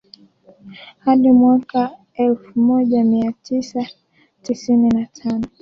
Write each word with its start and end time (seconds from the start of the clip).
Hadi 1.05 1.31
mwaka 1.31 1.79
wa 1.79 1.97
elfu 2.13 2.59
moja 2.59 3.03
mia 3.03 3.31
tisa 3.43 3.87
tisini 4.41 4.89
na 4.89 5.05
tano 5.05 5.47